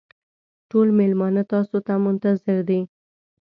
[0.69, 2.79] ټول مېلمانه تاسو ته منتظر دي.